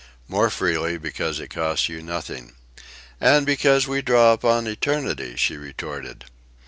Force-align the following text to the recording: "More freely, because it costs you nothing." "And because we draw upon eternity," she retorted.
"More 0.27 0.49
freely, 0.49 0.97
because 0.97 1.39
it 1.39 1.51
costs 1.51 1.87
you 1.87 2.01
nothing." 2.01 2.55
"And 3.19 3.45
because 3.45 3.87
we 3.87 4.01
draw 4.01 4.33
upon 4.33 4.65
eternity," 4.65 5.35
she 5.35 5.57
retorted. 5.57 6.25